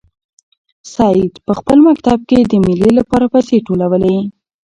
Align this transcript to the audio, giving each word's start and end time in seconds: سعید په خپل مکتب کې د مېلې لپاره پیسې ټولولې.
سعید 0.93 1.33
په 1.45 1.51
خپل 1.59 1.77
مکتب 1.87 2.19
کې 2.29 2.39
د 2.41 2.53
مېلې 2.65 2.91
لپاره 2.99 3.25
پیسې 3.33 3.57
ټولولې. 3.67 4.15